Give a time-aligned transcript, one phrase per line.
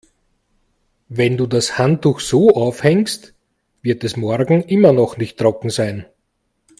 [1.09, 3.35] Wenn du das Handtuch so aufhängst,
[3.83, 6.07] wird es morgen immer noch nicht trocken sein.